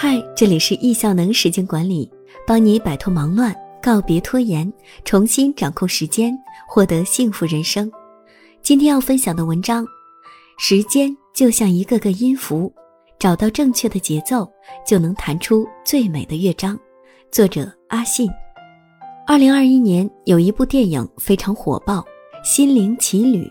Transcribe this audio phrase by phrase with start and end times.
[0.00, 2.08] 嗨，这里是易效能时间管理，
[2.46, 3.52] 帮你摆脱忙乱，
[3.82, 4.72] 告别拖延，
[5.04, 6.32] 重新掌控时间，
[6.68, 7.90] 获得幸福人生。
[8.62, 9.84] 今天要分享的文章，
[10.56, 12.72] 时间就像一个个音符，
[13.18, 14.48] 找到正确的节奏，
[14.86, 16.78] 就能弹出最美的乐章。
[17.32, 18.30] 作者阿信。
[19.26, 21.96] 二零二一年有一部电影非常火爆，
[22.44, 23.42] 《心灵奇旅》。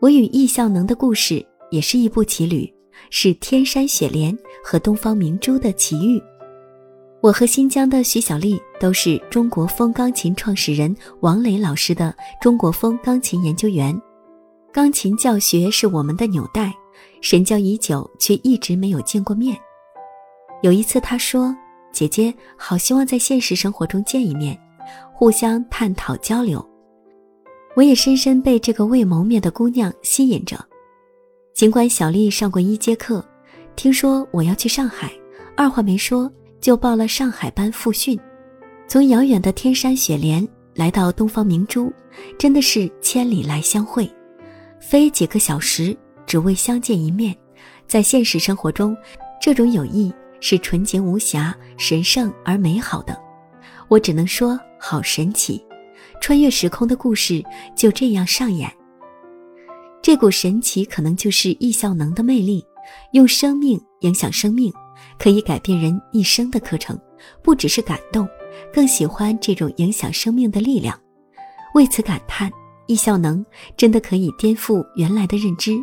[0.00, 2.72] 我与易效能的故事也是一部奇旅。
[3.08, 6.22] 是天山雪莲和东方明珠的奇遇。
[7.22, 13.94] 我和新疆的徐小丽都是中国风钢琴创始人王磊老师的中国风钢琴研究员，
[14.72, 16.72] 钢琴教学是我们的纽带，
[17.20, 19.54] 神交已久却一直没有见过面。
[20.62, 21.54] 有一次，他说
[21.92, 24.58] ：“姐姐，好希望在现实生活中见一面，
[25.12, 26.66] 互相探讨交流。”
[27.76, 30.58] 我也深深被这个未谋面的姑娘吸引着。
[31.60, 33.22] 尽管小丽上过一节课，
[33.76, 35.12] 听说我要去上海，
[35.54, 38.18] 二话没说就报了上海班复训。
[38.88, 41.92] 从遥远的天山雪莲来到东方明珠，
[42.38, 44.10] 真的是千里来相会，
[44.80, 45.94] 飞几个小时
[46.24, 47.36] 只为相见一面。
[47.86, 48.96] 在现实生活中，
[49.38, 53.14] 这种友谊是纯洁无瑕、神圣而美好的。
[53.88, 55.62] 我只能说，好神奇！
[56.22, 57.44] 穿越时空的故事
[57.76, 58.72] 就这样上演。
[60.02, 62.64] 这股神奇可能就是易效能的魅力，
[63.12, 64.72] 用生命影响生命，
[65.18, 66.98] 可以改变人一生的课程。
[67.42, 68.26] 不只是感动，
[68.72, 70.98] 更喜欢这种影响生命的力量。
[71.74, 72.50] 为此感叹，
[72.86, 73.44] 易效能
[73.76, 75.78] 真的可以颠覆原来的认知。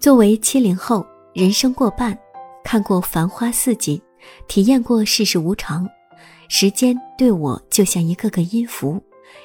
[0.00, 2.18] 作为七零后，人生过半，
[2.64, 4.00] 看过繁花似锦，
[4.48, 5.86] 体验过世事无常，
[6.48, 8.98] 时间对我就像一个个音符。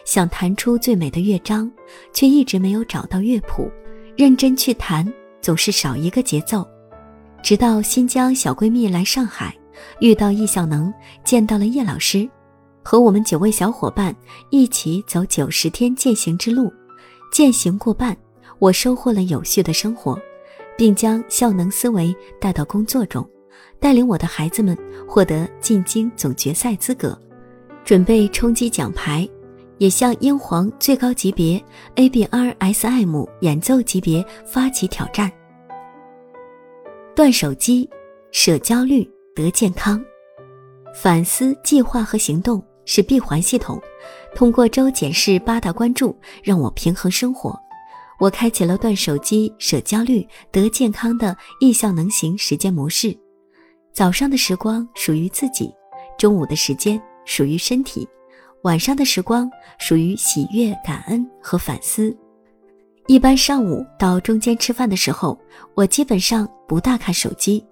[0.05, 1.71] 想弹出最美的乐章，
[2.13, 3.71] 却一直没有找到乐谱。
[4.17, 6.67] 认真去弹，总是少一个节奏。
[7.41, 9.55] 直到新疆小闺蜜来上海，
[9.99, 10.93] 遇到易效能，
[11.23, 12.29] 见到了叶老师，
[12.83, 14.15] 和我们九位小伙伴
[14.49, 16.71] 一起走九十天践行之路。
[17.31, 18.15] 践行过半，
[18.59, 20.19] 我收获了有序的生活，
[20.77, 23.27] 并将效能思维带到工作中，
[23.79, 24.77] 带领我的孩子们
[25.07, 27.19] 获得进京总决赛资格，
[27.83, 29.27] 准备冲击奖牌。
[29.81, 31.59] 也向英皇最高级别
[31.95, 35.31] ABRSM 演奏级别发起挑战。
[37.15, 37.89] 断手机，
[38.31, 39.99] 舍焦虑，得健康。
[40.93, 43.81] 反思、计划和行动是闭环系统。
[44.35, 47.59] 通过周检视八大关注，让我平衡生活。
[48.19, 53.17] 我开启了断手机、舍焦虑、得健康的易效能行时间模式。
[53.91, 55.73] 早上的时光属于自己，
[56.19, 58.07] 中午的时间属于身体。
[58.63, 59.49] 晚上的时光
[59.79, 62.15] 属于喜悦、感恩和反思。
[63.07, 65.39] 一般上午到中间吃饭的时候，
[65.73, 67.65] 我基本上不大看手机，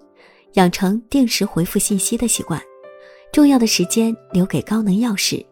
[0.54, 2.60] 养成定时回复信息的习惯。
[3.32, 5.46] 重要的时间留给高能钥匙。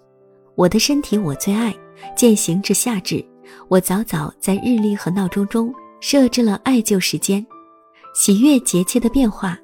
[0.56, 1.72] 我的身体我最爱，
[2.16, 3.24] 践行至夏至。
[3.68, 5.72] 我早早在日历和闹钟中
[6.02, 7.46] 设置了艾灸时间，
[8.16, 9.58] 喜悦节气的变化，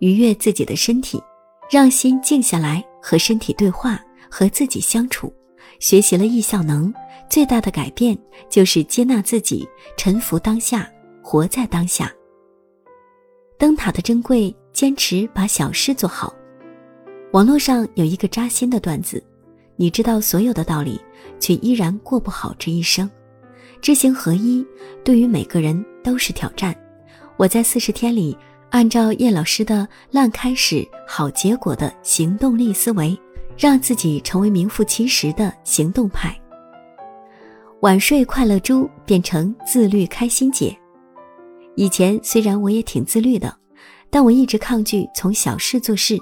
[0.00, 1.22] 愉悦自己的身体，
[1.70, 3.98] 让心静下来和身体对话。
[4.36, 5.32] 和自己相处，
[5.78, 6.92] 学习了易效能，
[7.30, 8.18] 最大的改变
[8.50, 9.64] 就是接纳自己，
[9.96, 10.90] 臣服当下，
[11.22, 12.12] 活在当下。
[13.56, 16.34] 灯塔的珍贵，坚持把小事做好。
[17.30, 19.22] 网络上有一个扎心的段子：
[19.76, 21.00] 你知道所有的道理，
[21.38, 23.08] 却依然过不好这一生。
[23.80, 24.66] 知行合一，
[25.04, 26.74] 对于每个人都是挑战。
[27.36, 28.36] 我在四十天里，
[28.70, 33.16] 按照叶老师的“烂开始，好结果”的行动力思维。
[33.56, 36.34] 让自己成为名副其实的行动派。
[37.80, 40.76] 晚睡快乐猪变成自律开心姐。
[41.76, 43.54] 以前虽然我也挺自律的，
[44.10, 46.18] 但我一直抗拒从小事做事。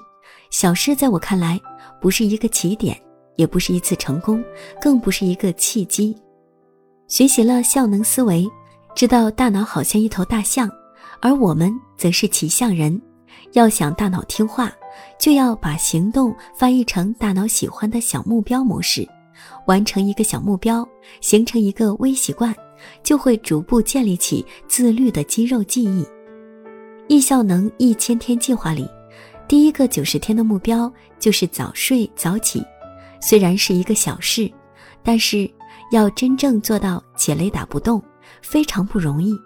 [0.51, 1.61] 小事在我看来，
[2.01, 3.01] 不是一个起点，
[3.37, 4.43] 也不是一次成功，
[4.81, 6.17] 更不是一个契机。
[7.07, 8.49] 学习了效能思维，
[8.95, 10.71] 知道大脑好像一头大象，
[11.21, 13.01] 而我们则是骑象人。
[13.53, 14.73] 要想大脑听话。
[15.19, 19.09] 就要把行动翻译成大脑喜欢的小目标模式，
[19.67, 20.87] 完成一个小目标，
[21.21, 22.55] 形成一个微习惯，
[23.03, 26.07] 就会逐步建立起自律的肌肉记忆。
[27.09, 28.89] 易效能一千天计划里，
[29.47, 32.65] 第一个九十天的目标就是早睡早起。
[33.21, 34.51] 虽然是一个小事，
[35.03, 35.49] 但是
[35.91, 38.03] 要真正做到且雷打不动，
[38.43, 39.37] 非常不容易。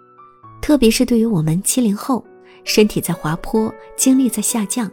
[0.61, 2.25] 特别是对于我们七零后，
[2.63, 4.89] 身体在滑坡，精力在下降。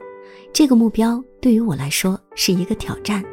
[0.54, 3.24] 这个目标对于我来说是一个挑战。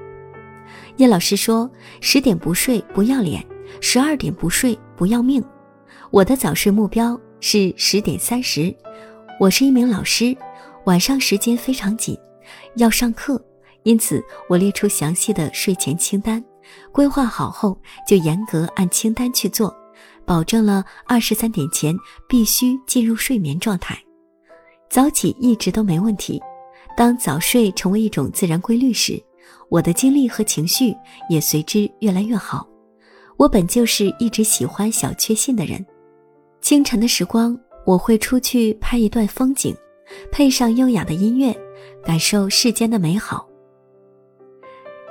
[0.98, 1.70] 叶老师说
[2.02, 3.46] ：“十点不睡不要脸，
[3.80, 5.42] 十二点不睡不要命。”
[6.10, 8.76] 我的早睡目标是十点三十。
[9.40, 10.36] 我是一名老师，
[10.86, 12.18] 晚上时间非常紧，
[12.78, 13.40] 要上课，
[13.84, 14.20] 因此
[14.50, 16.44] 我列出详细的睡前清单，
[16.92, 19.72] 规划好后就严格按清单去做，
[20.26, 21.96] 保证了二十三点前
[22.28, 23.96] 必须进入睡眠状态。
[24.90, 26.42] 早起一直都没问题，
[27.02, 29.20] 当早睡成为一种自然规律时，
[29.70, 30.96] 我的精力和情绪
[31.32, 32.68] 也随之越来越好。
[33.38, 35.84] 我本就是一直喜欢小确幸的人，
[36.62, 39.76] 清晨的时光我会出去拍一段风景。
[40.32, 41.52] 配上优雅的音乐，
[42.06, 43.50] 感受世间的美好。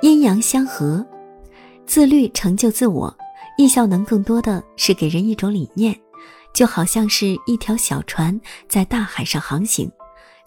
[0.01, 1.05] 阴阳相合，
[1.85, 3.13] 自律成就自我。
[3.57, 5.93] 易效能更多的是给人一种理念，
[6.53, 8.39] 就好像是一条小船
[8.69, 9.91] 在大海上航行，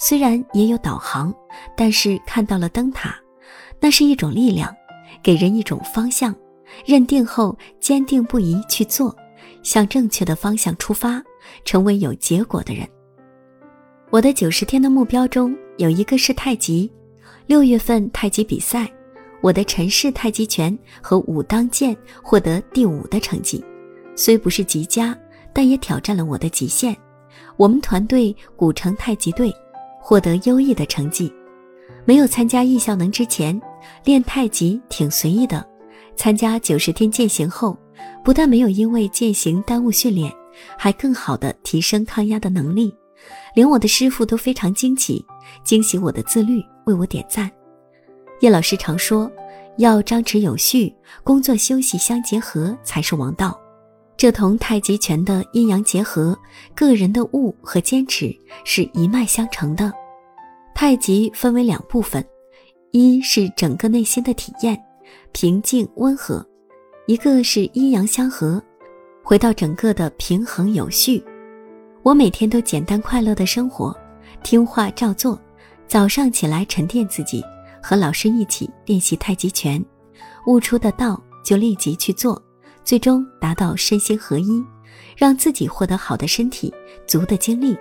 [0.06, 1.34] 虽然也有导航，
[1.74, 3.18] 但是看到了灯塔，
[3.80, 4.70] 那是一种力量，
[5.22, 6.34] 给人一种方向。
[6.84, 9.16] 认定后，坚定不移去做，
[9.62, 11.22] 向正确的方向出发，
[11.64, 12.86] 成为有结果的人。
[14.10, 16.92] 我的九十天的目标中有一个是太极，
[17.46, 18.86] 六月份太极比赛，
[19.40, 23.64] 我的陈氏太极拳和武当剑获得第五的成绩，
[24.14, 25.18] 虽不是极佳，
[25.54, 26.94] 但也挑战了我的极限。
[27.56, 29.50] 我们团队古城太极队
[30.04, 31.32] 获得优异的成绩。
[32.04, 33.58] 没有参加艺效能之前，
[34.04, 35.66] 练太极挺随意的。
[36.14, 37.74] 参加九十天践行后，
[38.22, 40.30] 不但没有因为践行耽误训练，
[40.76, 42.94] 还更好的提升抗压的能力。
[43.54, 45.24] 连我的师傅都非常惊奇，
[45.64, 47.50] 惊喜我的自律，为我点赞。
[48.40, 49.30] 叶老师常说，
[49.78, 53.58] 要张弛有序，工作休息相结合才是王道。
[54.16, 56.38] 这同太极拳的阴阳结合、
[56.74, 58.34] 个人的悟和坚持
[58.64, 59.92] 是一脉相承的。
[60.74, 62.24] 太极分为两部分，
[62.90, 64.80] 一是整个内心的体验，
[65.32, 66.44] 平静温和；
[67.06, 68.62] 一个是阴阳相合，
[69.22, 71.22] 回到整个的平衡有序。
[72.02, 73.94] 我每天都简单快乐的生活，
[74.42, 75.38] 听话照做。
[75.86, 77.44] 早上起来沉淀自己，
[77.82, 79.84] 和老师一起练习太极拳，
[80.46, 82.42] 悟出的道就立即去做，
[82.84, 84.62] 最终达到身心合一，
[85.16, 86.72] 让自己获得好的身体、
[87.06, 87.76] 足的精力，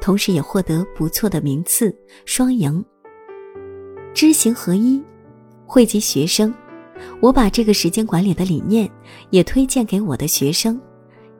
[0.00, 2.84] 同时也获得不错的名次，双赢。
[4.12, 5.02] 知行合一，
[5.64, 6.52] 惠及学生。
[7.20, 8.90] 我把这个时间管理的理念
[9.30, 10.80] 也推荐给我的学生。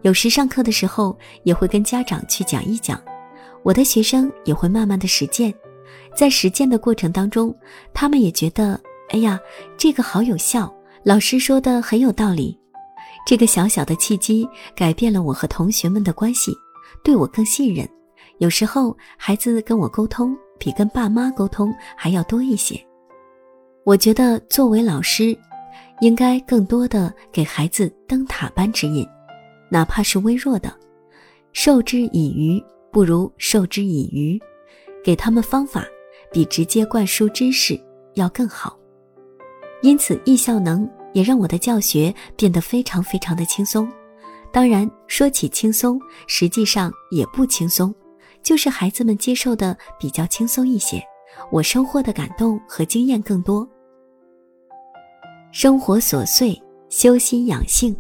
[0.03, 3.03] 有时上课的时候也会跟家长去讲一讲，
[3.65, 5.53] 我的学生也会慢慢的实践，
[6.17, 7.53] 在实践的过程当中，
[7.93, 9.41] 他们也觉得，哎呀，
[9.77, 10.73] 这个好有效，
[11.03, 12.58] 老师说的很有道理。
[13.29, 16.51] 这个小小的契机改变了我和同学们的关系，
[17.05, 17.87] 对我更信任。
[18.39, 22.83] 有时候孩子跟我沟通比跟爸妈沟通还要多一些。
[23.85, 25.39] 我觉得作为老师，
[26.01, 29.07] 应该更多的给孩子灯塔般指引。
[29.69, 30.75] 哪怕是微弱的，
[31.53, 34.41] 授之以鱼不如授之以渔，
[35.05, 35.85] 给他们方法
[36.33, 37.79] 比直接灌输知识
[38.15, 38.79] 要更好。
[39.83, 43.91] 因此，易效能也让我的教学变得非常非常的轻松。
[44.53, 47.93] 当然，说起轻松，实际上也不轻松，
[48.41, 51.03] 就是孩子们接受的比较轻松一些，
[51.51, 53.69] 我收获的感动和经验更多。
[55.51, 56.57] 生活琐碎，
[56.89, 57.97] 修心养性。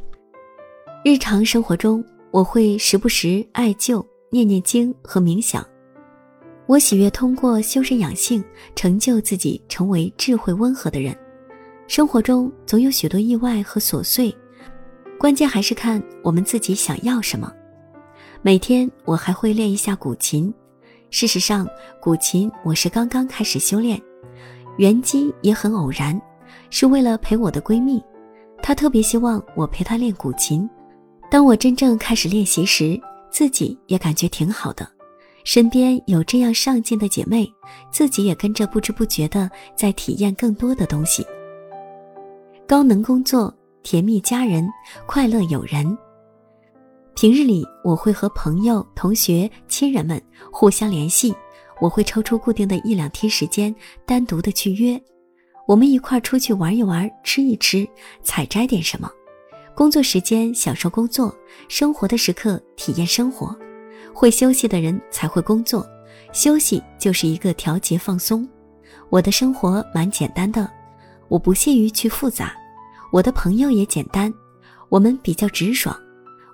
[1.04, 5.66] 日常生活中，我会时不时艾灸、念念经和冥想。
[6.66, 8.44] 我喜悦通过修身养性，
[8.76, 11.18] 成就自己成为智慧温和的人。
[11.88, 14.32] 生活中总有许多意外和琐碎，
[15.18, 17.50] 关键还是看我们自己想要什么。
[18.42, 20.52] 每天我还会练一下古琴。
[21.08, 21.66] 事实上，
[21.98, 23.98] 古琴我是刚刚开始修炼，
[24.76, 26.20] 原机也很偶然，
[26.68, 28.04] 是为了陪我的闺蜜，
[28.62, 30.68] 她特别希望我陪她练古琴。
[31.30, 34.86] 当我真正开始练习时，自己也感觉挺好的。
[35.42, 37.50] 身边有这样上进的姐妹，
[37.90, 41.26] 自己也跟着不知不觉的在体验更多的东西。
[42.68, 44.68] 高能工作，甜蜜家人，
[45.06, 45.96] 快乐友人。
[47.16, 50.22] 平日里我会和朋友、同学、亲人们
[50.52, 51.34] 互相联系，
[51.80, 55.02] 我会抽出固定的一两天时间，单独的去约，
[55.66, 57.88] 我们一块儿出去玩一玩，吃一吃，
[58.22, 59.10] 采摘点什么。
[59.74, 61.34] 工作时间享受工作，
[61.70, 63.56] 生活的时刻体验生活。
[64.12, 65.86] 会休息的人才会工作，
[66.34, 68.46] 休息就是一个调节放松。
[69.08, 70.70] 我的生活蛮简单的，
[71.28, 72.54] 我不屑于去复杂。
[73.12, 74.32] 我的朋友也简单，
[74.88, 75.96] 我们比较直爽。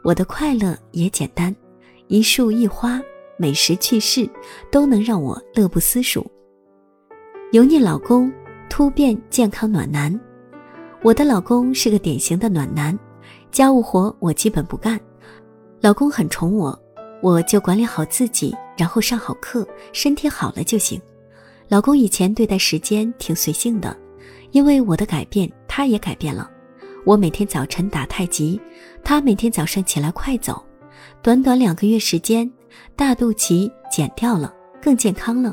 [0.03, 1.55] 我的快乐也简单，
[2.09, 3.01] 一树一花，
[3.37, 4.29] 美食趣事，
[4.71, 6.25] 都能让我乐不思蜀。
[7.53, 8.33] 油腻老公，
[8.69, 10.19] 突变健康暖男。
[11.03, 12.99] 我的老公是个典型的暖男。
[13.51, 15.01] 家务活我基本不干，
[15.81, 16.77] 老公很宠我，
[17.23, 21.01] 我就管理好自己，然后上好课，身体好了就行。
[21.69, 23.97] 老公以前对待时间挺随性的，
[24.55, 26.49] 因为我的改变，他也改变了。
[27.05, 28.59] 我每天早晨打太极，
[29.03, 30.65] 他每天早上起来快走。
[31.21, 32.49] 短短两个月时间，
[32.95, 35.53] 大肚脐减掉了，更健康了。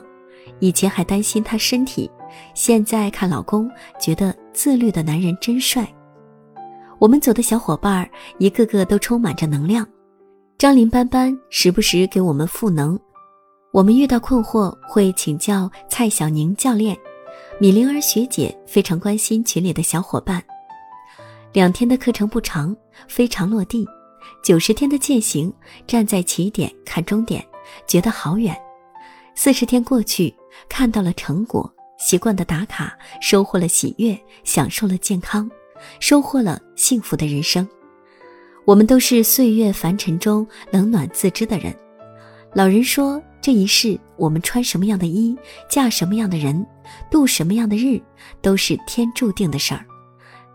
[0.59, 2.09] 以前还担心他身体，
[2.53, 3.67] 现在看老公，
[3.99, 5.91] 觉得自律的男人真帅。
[6.99, 9.83] 我们组的小伙伴儿一个个都充满着能量，
[10.59, 12.99] 张林班班时不时给我们赋能。
[13.73, 16.95] 我们遇到困惑会请教蔡小宁教练，
[17.61, 20.43] 米灵儿学姐非常关心群里的小伙伴。
[21.53, 22.75] 两天的课程不长，
[23.07, 23.87] 非常落地。
[24.43, 25.53] 九十天的践行，
[25.85, 27.45] 站在起点看终点，
[27.85, 28.59] 觉得好远。
[29.35, 30.33] 四十天过去，
[30.67, 35.47] 看到了成果，习惯的打卡，收获了喜悦，享受了健康。
[35.99, 37.69] 收获了幸福的人生。
[38.65, 41.71] 我们都是岁月凡尘中冷暖自知的人。
[42.55, 45.37] 老人说，这一世我们穿什么样的衣，
[45.69, 46.65] 嫁什么样的人，
[47.09, 48.01] 度什么样的日，
[48.41, 49.85] 都是天注定的事儿。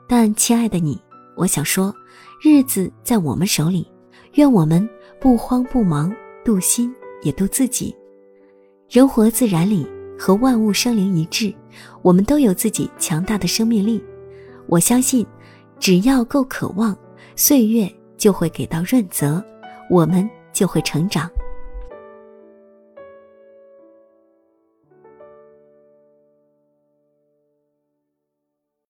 [0.08, 1.00] 但亲爱的你，
[1.36, 1.94] 我想说，
[2.42, 3.90] 日子在我们手里，
[4.34, 4.88] 愿我们
[5.20, 6.14] 不慌不忙，
[6.44, 7.94] 度心也度自己。
[8.88, 9.86] 人活自然里，
[10.18, 11.52] 和万物生灵一致，
[12.02, 14.02] 我们都有自己强大的生命力。
[14.68, 15.26] 我相信，
[15.80, 16.96] 只要够渴望，
[17.34, 19.44] 岁月就会给到润泽，
[19.90, 21.30] 我们就会成长。